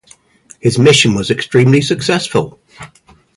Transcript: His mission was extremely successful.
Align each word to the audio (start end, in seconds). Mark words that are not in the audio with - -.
His 0.59 0.79
mission 0.79 1.13
was 1.13 1.29
extremely 1.29 1.79
successful. 1.81 2.59